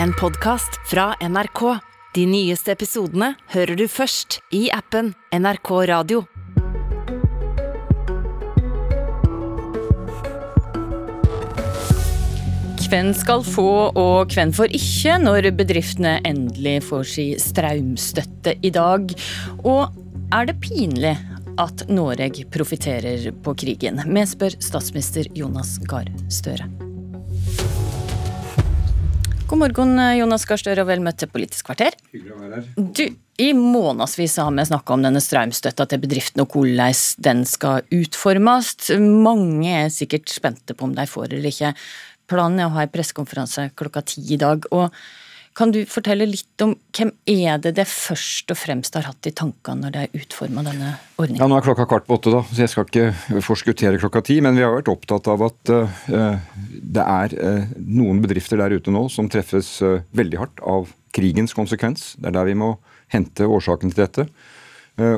[0.00, 1.60] En podkast fra NRK.
[2.14, 6.22] De nyeste episodene hører du først i appen NRK Radio.
[12.88, 19.12] Hvem skal få og hvem får ikke når bedriftene endelig får si strømstøtte i dag?
[19.64, 19.92] Og
[20.32, 21.16] er det pinlig
[21.60, 24.00] at Norge profitterer på krigen?
[24.08, 26.81] Vi spør statsminister Jonas Gahr Støre.
[29.52, 31.92] God morgen, Jonas Gahr Støre, og vel møtt til Politisk kvarter.
[32.08, 32.68] Hyggelig å være her.
[32.96, 33.02] Du,
[33.44, 36.94] I månedsvis har vi snakka om denne strømstøtta til bedriftene og hvordan
[37.26, 38.70] den skal utformes.
[38.96, 41.74] Mange er sikkert spente på om de får eller ikke.
[42.32, 44.64] Planen er å ha en pressekonferanse klokka ti i dag.
[44.72, 44.88] og
[45.52, 49.34] Kan du fortelle litt om hvem er det det først og fremst har hatt i
[49.36, 51.42] tankene når det er utforma denne ordninga?
[51.42, 54.38] Ja, Nå er klokka kvart på åtte, da, så jeg skal ikke forskuttere klokka ti.
[54.44, 56.38] Men vi har vært opptatt av at uh,
[56.96, 61.52] det er uh, noen bedrifter der ute nå som treffes uh, veldig hardt av krigens
[61.56, 62.14] konsekvens.
[62.16, 62.72] Det er der vi må
[63.12, 64.28] hente årsaken til dette.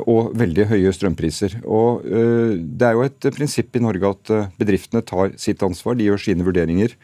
[0.07, 1.57] Og veldig høye strømpriser.
[1.67, 5.97] Og Det er jo et prinsipp i Norge at bedriftene tar sitt ansvar.
[5.99, 6.95] De gjør sine vurderinger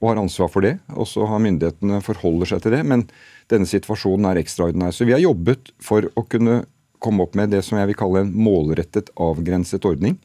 [0.00, 0.78] og har ansvar for det.
[0.96, 2.84] Og så har myndighetene forholder seg til det.
[2.88, 3.06] Men
[3.52, 4.94] denne situasjonen er ekstraordinær.
[4.96, 6.62] Så vi har jobbet for å kunne
[7.00, 10.16] komme opp med det som jeg vil kalle en målrettet, avgrenset ordning.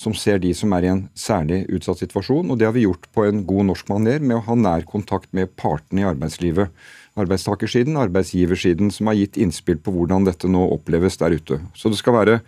[0.00, 2.48] Som ser de som er i en særlig utsatt situasjon.
[2.48, 5.28] Og det har vi gjort på en god norsk maner med å ha nær kontakt
[5.36, 6.72] med partene i arbeidslivet
[7.18, 11.60] arbeidstakersiden, arbeidsgiversiden, som har gitt innspill på hvordan dette nå oppleves der ute.
[11.74, 12.40] Så det skal være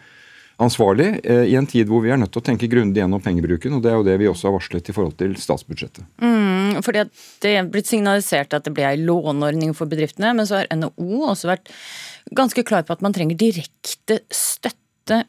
[0.65, 3.77] ansvarlig eh, i en tid hvor vi er nødt til å tenke grundig gjennom pengebruken.
[3.77, 6.07] og Det er jo det vi også har varslet i forhold til statsbudsjettet.
[6.23, 7.05] Mm, fordi
[7.43, 11.27] Det er blitt signalisert at det blir en låneordning for bedriftene, men så har NHO
[11.33, 11.73] også vært
[12.39, 15.25] ganske klar på at man trenger direkte støtte.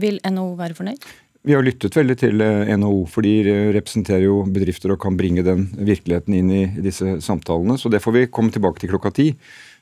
[0.00, 1.10] Vil NHO være fornøyd?
[1.40, 3.32] Vi har lyttet veldig til eh, NHO, for de
[3.72, 7.78] representerer jo bedrifter og kan bringe den virkeligheten inn i disse samtalene.
[7.80, 9.30] Så det får vi komme tilbake til klokka ti.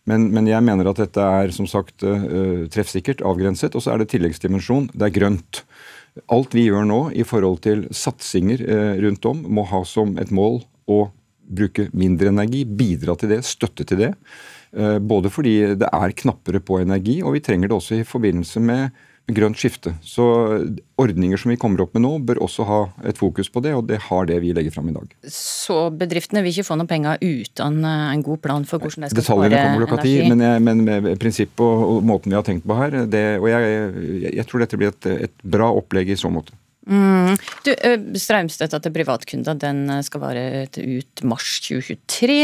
[0.09, 3.75] Men, men jeg mener at dette er som sagt eh, treffsikkert, avgrenset.
[3.75, 4.92] Og så er det tilleggsdimensjon.
[4.95, 5.64] Det er grønt.
[6.30, 10.30] Alt vi gjør nå i forhold til satsinger eh, rundt om, må ha som et
[10.30, 11.08] mål å
[11.58, 14.13] bruke mindre energi, bidra til det, støtte til det.
[15.01, 18.98] Både fordi det er knappere på energi, og vi trenger det også i forbindelse med
[19.28, 19.92] grønt skifte.
[20.05, 20.24] Så
[21.00, 22.78] ordninger som vi kommer opp med nå, bør også ha
[23.08, 25.12] et fokus på det, og det har det vi legger fram i dag.
[25.33, 29.12] Så bedriftene vil ikke få noen penger uten eh, en god plan for hvordan de
[29.12, 30.17] skal spare energi?
[30.33, 33.68] Men, men med prinsippet og, og, måten vi har tenkt på her, det, og jeg,
[33.68, 36.56] jeg, jeg, tror dette blir et, et, bra opplegg i så måte.
[36.88, 37.36] Mm.
[37.67, 42.42] Du, eh, Strømstøtta til privatkunder den eh, skal vare ut mars 2023.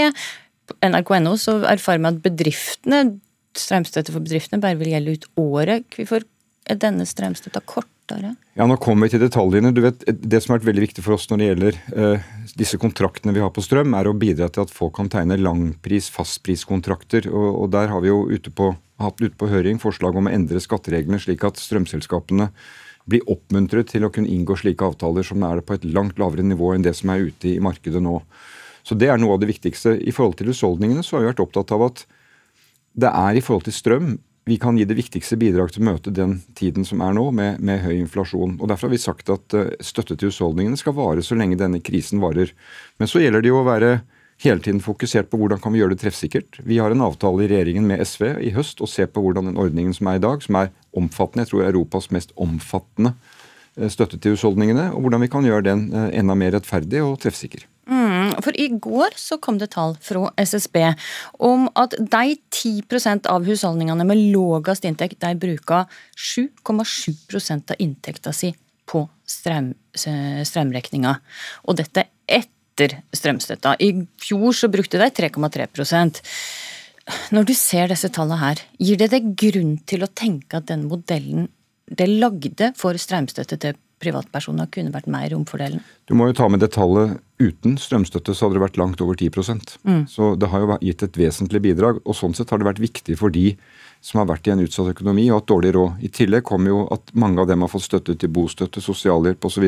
[0.68, 3.06] På NRK.no så erfarer vi at bedriftene
[3.54, 5.84] strømstøtte for bedriftene bare vil gjelde ut året.
[5.94, 6.24] Hvorfor
[6.70, 8.34] er denne strømstøtta kortere?
[8.56, 9.72] Ja, Nå kommer vi til detaljene.
[9.74, 12.78] Du vet, Det som har vært veldig viktig for oss når det gjelder uh, disse
[12.80, 17.28] kontraktene vi har på strøm, er å bidra til at folk kan tegne langpris-, fastpriskontrakter.
[17.32, 18.72] Og, og der har vi jo ute på,
[19.02, 22.50] hatt ute på høring forslag om å endre skattereglene slik at strømselskapene
[23.04, 26.72] blir oppmuntret til å kunne inngå slike avtaler som er på et langt lavere nivå
[26.72, 28.20] enn det som er ute i markedet nå.
[28.84, 29.96] Så Det er noe av det viktigste.
[30.00, 32.04] I forhold til husholdningene så har vi vært opptatt av at
[32.94, 34.08] det er i forhold til strøm
[34.44, 37.62] vi kan gi det viktigste bidrag til å møte den tiden som er nå, med,
[37.64, 38.58] med, høy inflasjon.
[38.60, 41.80] Og Derfor har vi sagt at uh, støtte til husholdningene skal vare så lenge denne
[41.84, 42.52] krisen varer.
[43.00, 43.94] Men så gjelder det jo å være
[44.44, 46.60] hele tiden fokusert på hvordan kan vi gjøre det treffsikkert.
[46.66, 49.60] Vi har en avtale i regjeringen med SV i høst og ser på hvordan den
[49.60, 54.20] ordningen som er i dag, som er omfattende, jeg tror Europas mest omfattende uh, støtte
[54.20, 57.64] til husholdningene, og hvordan vi kan gjøre den uh, enda mer rettferdig og treffsikker.
[58.44, 60.80] For i går så kom det tall fra SSB
[61.46, 68.52] om at de 10% av husholdningene med lavest inntekt, de bruker 7,7% av inntekta si
[68.84, 71.16] på strøm, strømregninga.
[71.64, 73.76] Og dette etter strømstøtta.
[73.80, 76.20] I fjor så brukte de 3,3%
[77.36, 80.86] Når du ser disse tallene her, gir det deg grunn til å tenke at den
[80.88, 81.50] modellen
[81.84, 85.84] det lagde for strømstøtte til privatpersoner kunne vært mer omfordelende?
[86.08, 87.16] Du må jo ta med det tallet.
[87.42, 89.30] Uten strømstøtte så hadde det vært langt over 10
[89.82, 90.04] mm.
[90.10, 92.00] Så det har jo gitt et vesentlig bidrag.
[92.04, 93.54] Og sånn sett har det vært viktig for de
[94.04, 96.00] som har vært i en utsatt økonomi og hatt dårlig råd.
[96.04, 99.64] I tillegg kommer jo at mange av dem har fått støtte til bostøtte, sosialhjelp osv.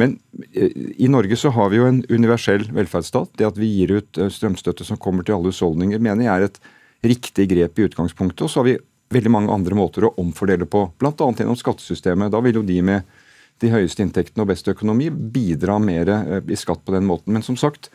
[0.00, 0.16] Men
[0.50, 3.36] eh, i Norge så har vi jo en universell velferdsstat.
[3.38, 6.48] Det at vi gir ut eh, strømstøtte som kommer til alle husholdninger, mener jeg er
[6.48, 6.58] et
[7.06, 8.42] riktig grep i utgangspunktet.
[8.42, 8.80] Og så har vi
[9.14, 11.14] veldig mange andre måter å omfordele på, bl.a.
[11.14, 12.32] gjennom skattesystemet.
[12.34, 13.18] Da vil jo de med
[13.62, 17.34] de høyeste inntektene og best økonomi bidra mer eh, i skatt på den måten.
[17.34, 17.90] Men som sagt,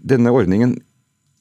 [0.00, 0.78] denne ordningen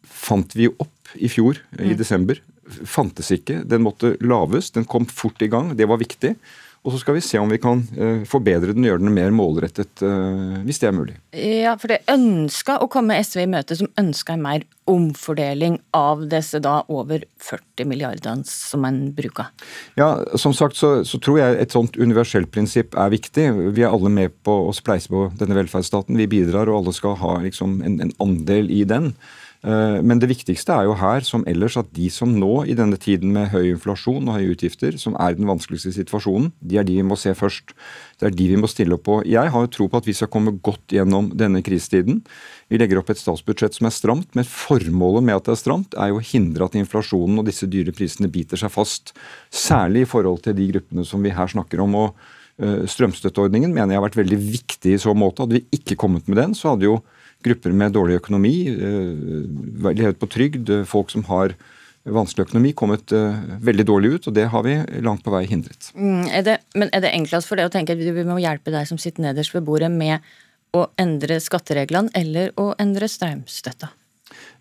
[0.04, 1.98] fant vi opp i fjor, i mm.
[2.00, 2.42] desember.
[2.86, 3.64] Fantes ikke.
[3.66, 4.74] Den måtte laves.
[4.76, 5.74] Den kom fort i gang.
[5.78, 6.36] Det var viktig.
[6.86, 9.34] Og så skal vi se om vi kan uh, forbedre den og gjøre den mer
[9.36, 11.16] målrettet, uh, hvis det er mulig.
[11.36, 16.24] Ja, for det ønska å komme SV i møte som ønska en mer omfordeling av
[16.32, 19.52] disse da over 40 milliardene som en bruker?
[20.00, 23.50] Ja, som sagt så, så, tror jeg et sånt universelt prinsipp er viktig.
[23.76, 26.18] Vi er alle med på å spleise på denne velferdsstaten.
[26.18, 29.14] Vi bidrar, og alle skal ha liksom, en, en andel i den.
[29.60, 32.96] Eh, men det viktigste er jo her, som ellers, at de som nå, i denne
[33.00, 36.88] tiden med høy inflasjon og høye utgifter, som er i den vanskeligste situasjonen, de er
[36.88, 37.76] de vi må se først.
[38.20, 39.20] Det er de vi må stille opp på.
[39.28, 42.22] Jeg har jo tro på at vi skal komme godt gjennom denne krisetiden.
[42.72, 46.00] Vi legger opp et statsbudsjett som er stramt, men formålet med at det er stramt,
[46.00, 49.16] er jo å hindre at inflasjonen og disse dyre prisene biter seg fast.
[49.52, 52.00] Særlig i forhold til de gruppene som vi her snakker om.
[52.00, 52.28] og
[52.64, 55.44] eh, Strømstøtteordningen mener jeg har vært veldig viktig i så måte.
[55.44, 57.02] Hadde vi ikke kommet med den, så hadde jo
[57.46, 61.56] grupper med dårlig økonomi, eh, levet på trygd, eh, folk som har
[62.10, 65.92] vanskelig økonomi, kommet uh, veldig dårlig ut, og det har vi langt på vei hindret.
[65.94, 68.74] Mm, er det, men er det enklest for det å tenke at vi må hjelpe
[68.74, 70.24] deg som sitter nederst ved bordet med
[70.74, 73.92] å endre skattereglene eller å endre strømstøtta?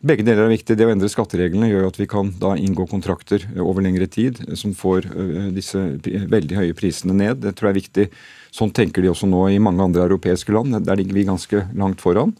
[0.04, 0.76] Begge deler er viktig.
[0.76, 4.74] Det å endre skattereglene gjør at vi kan da inngå kontrakter over lengre tid som
[4.76, 5.08] får
[5.54, 7.40] disse veldig høye prisene ned.
[7.46, 8.06] Det tror jeg er viktig.
[8.54, 10.76] Sånn tenker de også nå i mange andre europeiske land.
[10.86, 12.34] Der ligger vi ganske langt foran.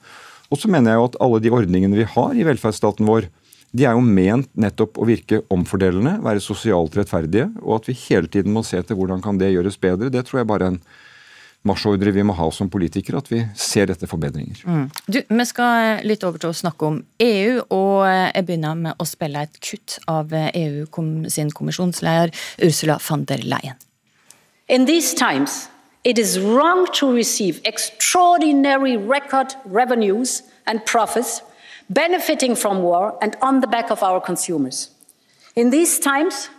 [0.48, 3.28] Og så mener jeg jo at alle de ordningene vi har i velferdsstaten vår,
[3.76, 8.30] de er jo ment nettopp å virke omfordelende, være sosialt rettferdige, og at vi hele
[8.32, 10.08] tiden må se til hvordan kan det gjøres bedre.
[10.12, 10.80] Det tror jeg bare er en
[11.68, 14.62] marsjordre vi må ha som politikere, at vi ser etter forbedringer.
[14.64, 14.86] Mm.
[15.04, 19.08] Du, Vi skal litt over til å snakke om EU, og jeg begynner med å
[19.08, 20.86] spille et kutt av EU
[21.28, 22.32] sin kommisjonsleder
[22.64, 23.76] Ursula von der Leyen.
[24.68, 25.68] In these times,
[26.04, 31.42] it is wrong to receive extraordinary record revenues and profits
[31.90, 34.90] benefiting from war and on the back of our consumers.
[35.56, 36.50] In these times,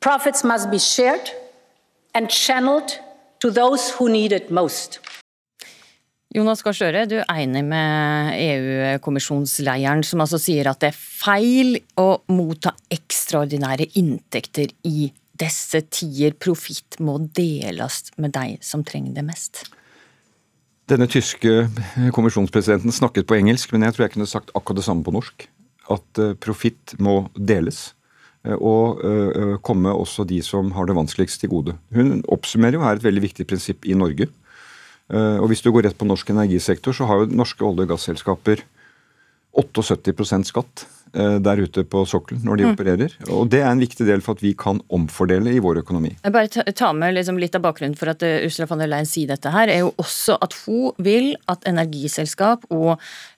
[0.00, 1.30] profits must be shared
[2.14, 3.00] and channeled
[3.40, 5.00] to those who need it most.
[6.34, 11.76] Jonas Gahr Støre, du er enig med EU-kommisjonsleieren som altså sier at det er feil
[12.00, 19.24] å motta ekstraordinære inntekter i disse tider profitt må deles med deg som trenger det
[19.26, 19.64] mest?
[20.90, 21.64] Denne tyske
[22.12, 25.46] kommisjonspresidenten snakket på engelsk, men jeg tror jeg kunne sagt akkurat det samme på norsk.
[25.92, 27.94] At eh, profitt må deles.
[28.44, 31.76] Eh, og eh, komme også de som har det vanskeligst til gode.
[31.96, 34.30] Hun oppsummerer jo her et veldig viktig prinsipp i Norge.
[35.14, 38.62] Og Hvis du går rett på norsk energisektor, så har jo norske olje- og gasselskaper
[39.54, 42.72] 78 skatt eh, der ute på sokkelen når de mm.
[42.74, 43.12] opererer.
[43.30, 46.12] Og Det er en viktig del for at vi kan omfordele i vår økonomi.
[46.24, 49.08] Jeg bare ta med liksom litt av bakgrunnen for at eh, Ursula von der Leyen
[49.08, 52.96] sier dette her, er jo også at hun vil at energiselskap og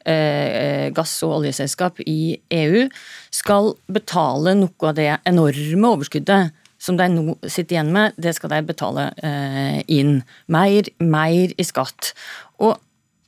[0.08, 2.86] eh, gass- og oljeselskap i EU
[3.34, 8.52] skal betale noe av det enorme overskuddet som de nå sitter igjen med, det skal
[8.52, 10.20] de betale eh, inn.
[10.52, 12.12] Mer, mer i skatt.
[12.60, 12.76] Og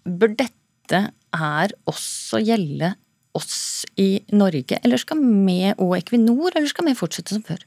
[0.05, 1.01] bør dette
[1.37, 2.95] her også gjelde
[3.39, 7.65] oss i Norge, eller skal vi og Equinor, eller skal vi fortsette som før?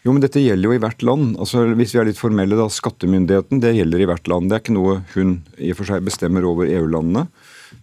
[0.00, 1.34] Jo, men Dette gjelder jo i hvert land.
[1.36, 4.48] Altså, Hvis vi er litt formelle, da, Skattemyndigheten det gjelder i hvert land.
[4.48, 7.26] Det er ikke noe hun i og for seg bestemmer over EU-landene.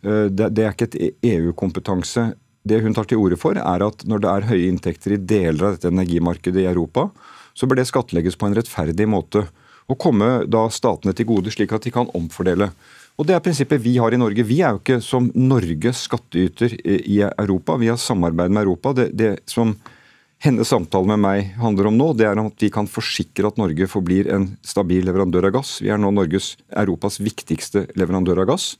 [0.02, 0.98] Eh, det, det er ikke et
[1.36, 2.32] EU-kompetanse.
[2.68, 5.68] Det hun tar til orde for, er at når det er høye inntekter i deler
[5.68, 7.08] av dette energimarkedet i Europa,
[7.58, 9.46] så bør det skattlegges på en rettferdig måte.
[9.88, 12.72] Og komme da statene til gode, slik at de kan omfordele.
[13.18, 14.44] Og Det er prinsippet vi har i Norge.
[14.46, 17.74] Vi er jo ikke som Norge skattyter i Europa.
[17.82, 18.94] Vi har samarbeid med Europa.
[18.94, 19.74] Det, det som
[20.46, 23.90] hennes samtale med meg handler om nå, det er at vi kan forsikre at Norge
[23.90, 25.80] forblir en stabil leverandør av gass.
[25.82, 28.76] Vi er nå Norges, Europas viktigste leverandør av gass.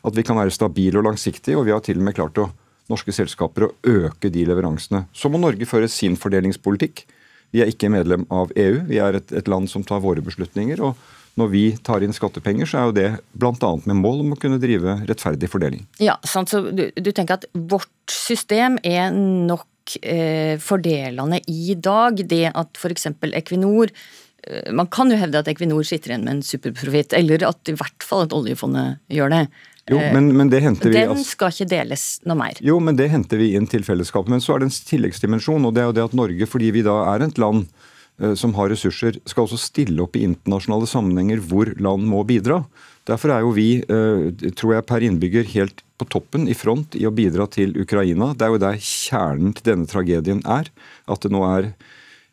[0.00, 2.48] At vi kan være stabile og langsiktige, og vi har til og med klart å
[2.88, 5.04] norske selskaper å øke de leveransene.
[5.12, 7.04] Så må Norge føre sin fordelingspolitikk.
[7.52, 8.86] Vi er ikke medlem av EU.
[8.88, 10.80] Vi er et, et land som tar våre beslutninger.
[10.80, 10.96] og
[11.40, 13.08] når vi tar inn skattepenger, så er jo det
[13.40, 13.70] bl.a.
[13.88, 15.86] med mål om å kunne drive rettferdig fordeling.
[16.02, 22.20] Ja, sant, så du, du tenker at vårt system er nok eh, fordelende i dag.
[22.28, 23.08] Det at f.eks.
[23.32, 27.72] Equinor eh, man kan jo hevde at Equinor sitter igjen med en superprofitt, eller at
[27.72, 29.46] i hvert fall at oljefondet gjør det.
[29.90, 31.00] Jo, men, men det henter vi...
[31.00, 32.60] Den skal ikke deles noe mer.
[32.62, 34.30] Jo, men det henter vi inn til fellesskapet.
[34.30, 36.84] Men så er det en tilleggsdimensjon, og det er jo det at Norge, fordi vi
[36.86, 37.91] da er et land Eh,
[38.38, 42.62] som har ressurser, skal også stille opp i internasjonale sammenhenger hvor land må bidra.
[43.08, 47.06] Derfor er jo vi, eh, tror jeg, per innbygger helt på toppen i front i
[47.06, 48.32] å bidra til Ukraina.
[48.34, 50.70] Det er jo der kjernen til denne tragedien er.
[51.10, 51.72] At det nå er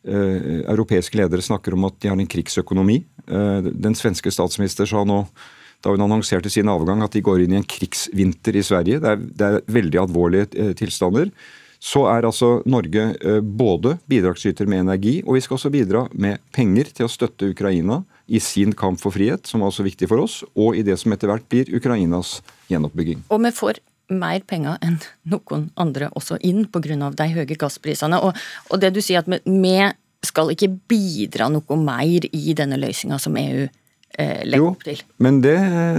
[0.06, 3.02] eh, Europeiske ledere snakker om at de har en krigsøkonomi.
[3.30, 5.24] Den svenske statsminister sa nå
[5.84, 8.98] da hun annonserte sin avgang at de går inn i en krigsvinter i Sverige.
[9.00, 11.30] Det er, det er veldig alvorlige tilstander
[11.80, 16.42] så er altså Norge eh, både bidragsyter med energi, og vi skal også bidra med
[16.52, 20.22] penger til å støtte Ukraina i sin kamp for frihet, som er også viktig for
[20.22, 22.38] oss, og i det som etter hvert blir Ukrainas
[22.70, 23.24] gjenoppbygging.
[23.32, 24.98] Og vi får mer penger enn
[25.30, 27.10] noen andre også inn pga.
[27.16, 28.20] de høye gassprisene.
[28.20, 28.36] Og,
[28.68, 29.74] og, det du sier at vi,
[30.20, 33.62] skal ikke bidra noe mer i denne løsninga som EU
[34.18, 35.02] eh, legger jo, opp til.
[35.22, 35.56] Men det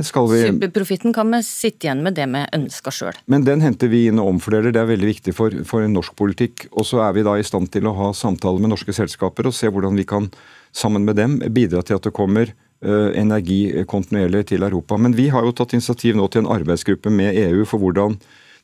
[0.07, 3.21] skal vi Superprofitten kan vi sitte igjen med det vi ønsker sjøl.
[3.31, 6.67] Men den henter vi inn og omfordeler, det er veldig viktig for, for norsk politikk.
[6.71, 9.55] Og så er vi da i stand til å ha samtaler med norske selskaper og
[9.57, 10.31] se hvordan vi kan
[10.71, 14.97] sammen med dem bidra til at det kommer Eh, energi kontinuerlig til Europa.
[14.97, 18.15] Men vi har jo tatt initiativ nå til en arbeidsgruppe med EU for hvordan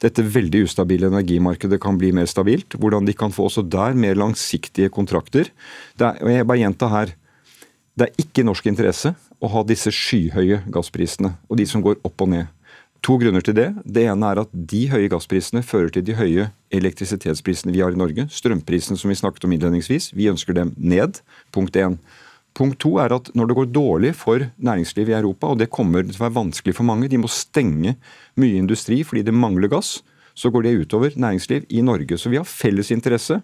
[0.02, 2.74] dette veldig ustabile energimarkedet kan bli mer stabilt.
[2.82, 5.52] Hvordan de kan få også der mer langsiktige kontrakter.
[6.02, 7.14] Er, og jeg bare gjenta her,
[7.98, 12.24] Det er ikke norsk interesse å ha disse skyhøye gassprisene, og de som går opp
[12.26, 12.54] og ned.
[13.06, 13.68] To grunner til det.
[13.86, 18.00] Det ene er at de høye gassprisene fører til de høye elektrisitetsprisene vi har i
[18.00, 18.26] Norge.
[18.34, 20.10] Strømprisene som vi snakket om innledningsvis.
[20.18, 21.22] Vi ønsker dem ned.
[21.54, 22.00] Punkt én.
[22.58, 26.02] Punkt to er at når det går dårlig for næringslivet i Europa, og det kommer
[26.02, 27.94] til å være vanskelig for mange, de må stenge
[28.42, 30.00] mye industri fordi det mangler gass,
[30.38, 32.18] så går det utover næringsliv i Norge.
[32.18, 33.40] Så vi har felles interesse.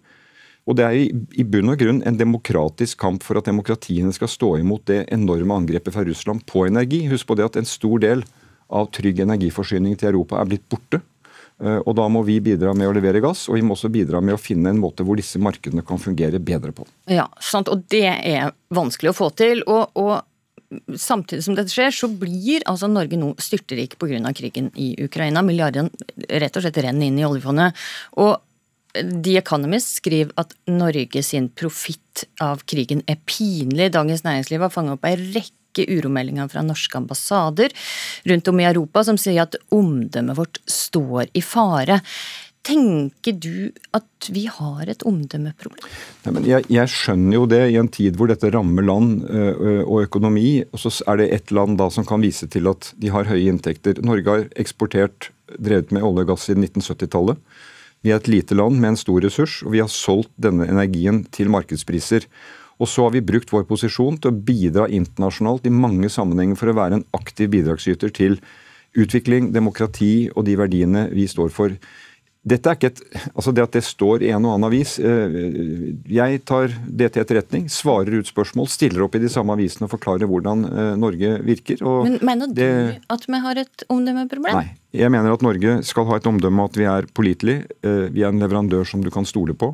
[0.64, 4.54] Og det er i bunn og grunn en demokratisk kamp for at demokratiene skal stå
[4.62, 7.02] imot det enorme angrepet fra Russland på energi.
[7.12, 8.24] Husk på det at en stor del
[8.74, 11.02] av trygg energiforsyning til Europa er blitt borte.
[11.62, 14.22] Eh, og Da må vi bidra med å levere gass, og vi må også bidra
[14.24, 16.88] med å finne en måte hvor disse markedene kan fungere bedre på.
[17.12, 19.66] Ja, sant, og det er vanskelig å få til.
[19.68, 20.22] og, og
[20.98, 24.32] Samtidig som dette skjer, så blir altså Norge nå styrterik pga.
[24.34, 25.44] krigen i Ukraina.
[25.46, 25.92] Milliarden
[26.30, 27.78] rett og slett renner inn i oljefondet.
[28.18, 28.40] Og
[28.94, 33.90] The Economist skriver at Norge sin profitt av krigen er pinlig.
[33.96, 37.74] Dagens Næringsliv har fanget opp ei rekke uromeldinger fra norske ambassader
[38.30, 42.04] rundt om i Europa som sier at omdømmet vårt står i fare.
[42.64, 45.90] Tenker du at vi har et omdømmeproblem?
[46.30, 50.06] Nei, jeg, jeg, skjønner jo det i en tid hvor dette rammer land ø, og
[50.06, 50.62] økonomi.
[50.70, 53.50] Og så er det ett land da som kan vise til at de har høye
[53.52, 54.00] inntekter.
[54.06, 57.42] Norge har eksportert, drevet med olje og gass siden 1970-tallet.
[58.04, 61.22] Vi er et lite land med en stor ressurs, og vi har solgt denne energien
[61.32, 62.28] til markedspriser.
[62.82, 66.72] Og så har vi brukt vår posisjon til å bidra internasjonalt i mange sammenhenger for
[66.72, 68.40] å være en aktiv bidragsyter til
[69.00, 71.78] utvikling, demokrati og de verdiene vi står for.
[72.44, 75.36] Dette er ikke et, altså Det at det står i en og annen avis eh,
[76.12, 79.94] Jeg tar det til etterretning, svarer ut spørsmål, stiller opp i de samme avisene og
[79.94, 81.80] forklarer hvordan eh, Norge virker.
[82.04, 82.72] Men Mener du det,
[83.16, 84.60] at vi har et omdømmeproblem?
[84.60, 84.74] Nei.
[84.94, 87.64] Jeg mener at Norge skal ha et omdømme at vi er pålitelige.
[87.82, 89.72] Eh, vi er en leverandør som du kan stole på.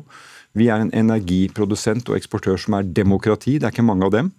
[0.54, 3.58] Vi er en energiprodusent og eksportør som er demokrati.
[3.58, 4.30] Det er ikke mange av dem.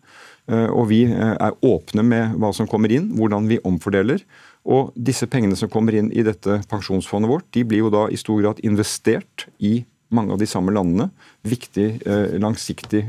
[0.52, 4.24] Og vi er åpne med hva som kommer inn, hvordan vi omfordeler.
[4.66, 8.20] Og disse pengene som kommer inn i dette pensjonsfondet vårt, de blir jo da i
[8.20, 9.80] stor grad investert i
[10.12, 11.08] mange av de samme landene.
[11.48, 13.06] Viktig, eh, langsiktig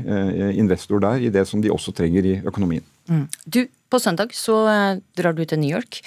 [0.55, 2.85] investor der i det som de også trenger i økonomien.
[3.11, 3.27] Mm.
[3.45, 5.99] Du, på søndag så eh, drar du til New York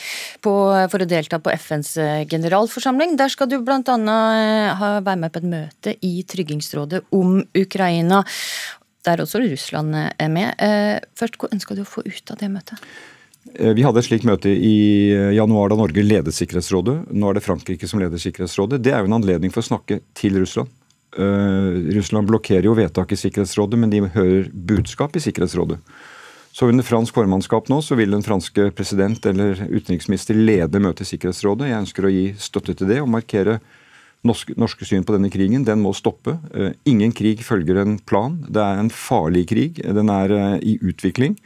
[0.45, 0.53] på,
[0.91, 3.15] for å delta på FNs eh, generalforsamling.
[3.21, 3.81] Der skal du bl.a.
[3.83, 8.25] Eh, være med på et møte i Tryggingsrådet om Ukraina.
[9.07, 10.59] Der også Russland er med.
[11.15, 12.81] Først, Hva ønsker du å få ut av det møtet?
[13.55, 16.97] Vi hadde et slikt møte i januar da Norge ledet Sikkerhetsrådet.
[17.15, 18.83] Nå er det Frankrike som leder Sikkerhetsrådet.
[18.85, 20.73] Det er jo en anledning for å snakke til Russland.
[21.17, 25.79] Russland blokkerer jo vedtak i Sikkerhetsrådet, men de hører budskap i Sikkerhetsrådet.
[26.57, 31.11] Så under fransk formannskap nå så vil den franske president eller utenriksminister lede møtet i
[31.11, 31.67] Sikkerhetsrådet.
[31.69, 33.59] Jeg ønsker å gi støtte til det og markere
[34.25, 35.67] norske, norske syn på denne krigen.
[35.69, 36.39] Den må stoppe.
[36.57, 38.39] Uh, ingen krig følger en plan.
[38.49, 39.83] Det er en farlig krig.
[39.85, 41.37] Den er uh, i utvikling.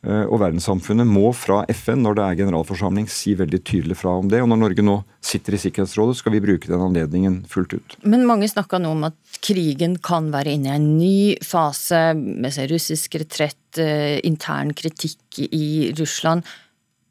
[0.00, 4.30] Uh, og verdenssamfunnet må fra FN når det er generalforsamling si veldig tydelig fra om
[4.32, 4.40] det.
[4.40, 7.98] Og når Norge nå sitter i Sikkerhetsrådet, skal vi bruke den anledningen fullt ut.
[8.08, 12.56] Men mange snakker nå om at krigen kan være inne i en ny fase med
[12.72, 16.42] russisk retrett Eh, intern kritikk i Russland.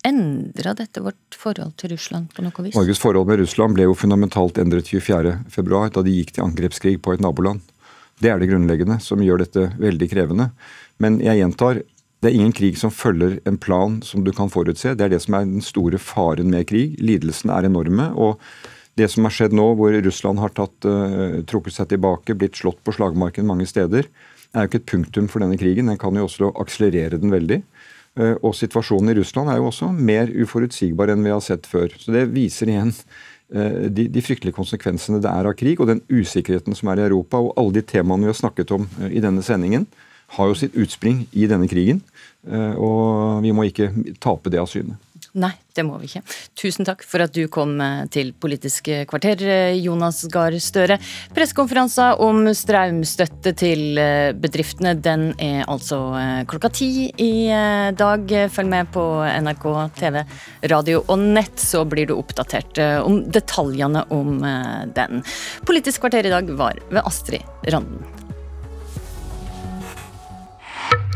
[0.04, 2.76] Endra dette vårt forhold til Russland på noe vis?
[2.76, 7.16] Norges forhold med Russland ble jo fundamentalt endret 24.2, da de gikk til angrepskrig på
[7.16, 7.62] et naboland.
[8.20, 10.50] Det er det grunnleggende som gjør dette veldig krevende.
[11.00, 11.82] Men jeg gjentar,
[12.20, 14.92] det er ingen krig som følger en plan som du kan forutse.
[14.98, 16.98] Det er det som er den store faren med krig.
[17.00, 18.12] Lidelsene er enorme.
[18.16, 18.42] og
[19.00, 22.82] det som har skjedd nå, hvor Russland har tatt, uh, trukket seg tilbake, blitt slått
[22.84, 24.10] på slagmarken mange steder,
[24.52, 25.88] er jo ikke et punktum for denne krigen.
[25.92, 27.62] Den kan jo også akselerere den veldig.
[28.20, 31.94] Uh, og situasjonen i Russland er jo også mer uforutsigbar enn vi har sett før.
[31.96, 36.04] Så det viser igjen uh, de, de, fryktelige konsekvensene det er av krig, og den
[36.12, 37.40] usikkerheten som er i Europa.
[37.40, 39.88] Og alle de temaene vi har snakket om i denne sendingen,
[40.38, 42.04] har jo sitt utspring i denne krigen.
[42.50, 43.90] Og vi må ikke
[44.24, 44.96] tape det av syne.
[45.38, 46.24] Nei, det må vi ikke.
[46.58, 50.98] Tusen takk for at du kom eh, til Politisk kvarter, eh, Jonas Gahr Støre.
[51.36, 56.00] Pressekonferansen om strømstøtte til eh, bedriftene den er altså
[56.50, 57.32] klokka ti i
[58.00, 58.34] dag.
[58.54, 59.04] Følg med på
[59.46, 59.68] NRK
[60.00, 60.22] TV,
[60.74, 64.40] radio og nett, så blir du oppdatert om detaljene om
[64.96, 65.22] den.
[65.68, 68.19] Politisk kvarter i dag var ved Astrid Randen.